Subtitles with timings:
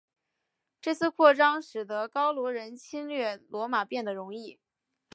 [0.81, 4.59] 这次扩张使得高卢人侵略罗马变得容易。